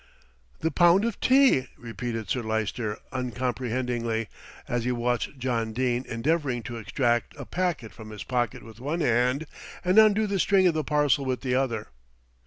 "The 0.61 0.71
pound 0.71 1.05
of 1.05 1.19
tea!" 1.19 1.67
repeated 1.77 2.27
Sir 2.27 2.41
Lyster 2.41 2.97
uncomprehendingly, 3.11 4.29
as 4.67 4.83
he 4.83 4.91
watched 4.91 5.37
John 5.37 5.73
Dene 5.73 6.05
endeavouring 6.07 6.63
to 6.63 6.77
extract 6.77 7.35
a 7.37 7.45
packet 7.45 7.91
from 7.91 8.09
his 8.09 8.23
pocket 8.23 8.63
with 8.63 8.79
one 8.79 9.01
hand, 9.01 9.45
and 9.85 9.99
undo 9.99 10.25
the 10.25 10.39
string 10.39 10.65
of 10.65 10.73
the 10.73 10.83
parcel 10.83 11.23
with 11.23 11.41
the 11.41 11.53
other. 11.53 11.89